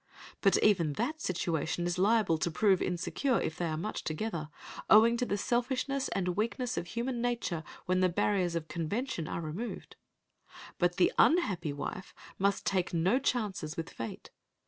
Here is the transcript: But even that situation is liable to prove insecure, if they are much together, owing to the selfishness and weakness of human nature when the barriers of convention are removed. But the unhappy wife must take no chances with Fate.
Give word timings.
But 0.41 0.57
even 0.63 0.93
that 0.93 1.21
situation 1.21 1.85
is 1.85 1.99
liable 1.99 2.39
to 2.39 2.49
prove 2.49 2.81
insecure, 2.81 3.39
if 3.39 3.55
they 3.57 3.67
are 3.67 3.77
much 3.77 4.03
together, 4.03 4.49
owing 4.89 5.15
to 5.17 5.27
the 5.27 5.37
selfishness 5.37 6.07
and 6.07 6.29
weakness 6.35 6.75
of 6.75 6.87
human 6.87 7.21
nature 7.21 7.63
when 7.85 7.99
the 7.99 8.09
barriers 8.09 8.55
of 8.55 8.67
convention 8.67 9.27
are 9.27 9.41
removed. 9.41 9.97
But 10.79 10.95
the 10.95 11.13
unhappy 11.19 11.71
wife 11.71 12.15
must 12.39 12.65
take 12.65 12.95
no 12.95 13.19
chances 13.19 13.77
with 13.77 13.91
Fate. 13.91 14.31